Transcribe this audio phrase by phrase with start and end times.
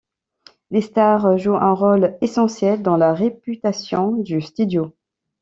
[0.71, 4.95] Les stars jouent un rôle essentiel dans la réputation du studio.